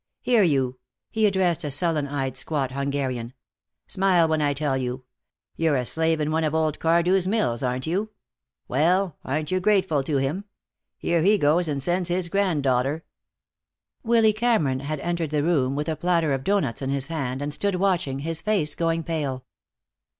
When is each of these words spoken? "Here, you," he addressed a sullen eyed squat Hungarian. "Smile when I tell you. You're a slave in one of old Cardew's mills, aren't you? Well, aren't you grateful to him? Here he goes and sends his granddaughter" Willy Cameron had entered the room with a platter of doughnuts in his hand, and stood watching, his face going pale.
"Here, 0.23 0.41
you," 0.41 0.79
he 1.11 1.27
addressed 1.27 1.63
a 1.63 1.69
sullen 1.69 2.07
eyed 2.07 2.35
squat 2.35 2.71
Hungarian. 2.71 3.33
"Smile 3.85 4.27
when 4.27 4.41
I 4.41 4.55
tell 4.55 4.75
you. 4.75 5.03
You're 5.55 5.75
a 5.75 5.85
slave 5.85 6.19
in 6.19 6.31
one 6.31 6.43
of 6.43 6.55
old 6.55 6.79
Cardew's 6.79 7.27
mills, 7.27 7.61
aren't 7.61 7.85
you? 7.85 8.09
Well, 8.67 9.17
aren't 9.23 9.51
you 9.51 9.59
grateful 9.59 10.01
to 10.05 10.17
him? 10.17 10.45
Here 10.97 11.21
he 11.21 11.37
goes 11.37 11.67
and 11.67 11.83
sends 11.83 12.09
his 12.09 12.29
granddaughter" 12.29 13.03
Willy 14.03 14.33
Cameron 14.33 14.79
had 14.79 14.99
entered 15.01 15.29
the 15.29 15.43
room 15.43 15.75
with 15.75 15.87
a 15.87 15.95
platter 15.95 16.33
of 16.33 16.43
doughnuts 16.43 16.81
in 16.81 16.89
his 16.89 17.05
hand, 17.05 17.39
and 17.39 17.53
stood 17.53 17.75
watching, 17.75 18.21
his 18.21 18.41
face 18.41 18.73
going 18.73 19.03
pale. 19.03 19.45